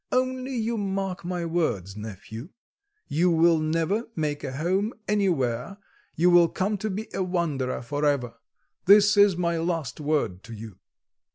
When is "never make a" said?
3.59-4.53